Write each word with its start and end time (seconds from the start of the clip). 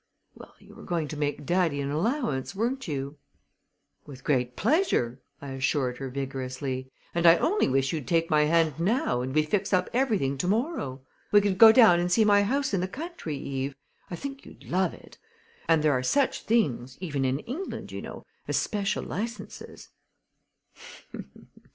"Well, 0.33 0.55
you 0.57 0.73
were 0.73 0.81
going 0.83 1.07
to 1.09 1.15
make 1.15 1.45
daddy 1.45 1.79
an 1.79 1.91
allowance, 1.91 2.55
weren't 2.55 2.87
you?" 2.87 3.19
"With 4.07 4.23
great 4.23 4.55
pleasure," 4.55 5.21
I 5.39 5.51
assured 5.51 5.99
her 5.99 6.09
vigorously; 6.09 6.89
"and 7.13 7.27
I 7.27 7.37
only 7.37 7.67
wish 7.67 7.93
you'd 7.93 8.07
take 8.07 8.27
my 8.27 8.45
hand 8.45 8.79
now 8.79 9.21
and 9.21 9.31
we'd 9.31 9.49
fix 9.49 9.71
up 9.73 9.91
everything 9.93 10.39
to 10.39 10.47
morrow. 10.47 11.01
We 11.31 11.39
could 11.39 11.59
go 11.59 11.71
down 11.71 11.99
and 11.99 12.11
see 12.11 12.25
my 12.25 12.41
house 12.41 12.73
in 12.73 12.81
the 12.81 12.87
country, 12.87 13.37
Eve 13.37 13.75
I 14.09 14.15
think 14.15 14.43
you'd 14.43 14.63
love 14.67 14.95
it 14.95 15.19
and 15.67 15.83
there 15.83 15.93
are 15.93 16.01
such 16.01 16.41
things, 16.45 16.97
even 16.99 17.23
in 17.23 17.37
England, 17.41 17.91
you 17.91 18.01
know, 18.01 18.25
as 18.47 18.57
special 18.57 19.03
licenses." 19.03 19.89